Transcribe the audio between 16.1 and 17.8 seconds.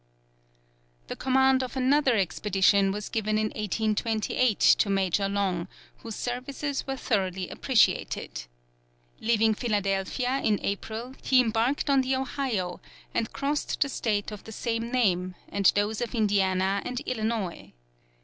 Indiana and Illinois.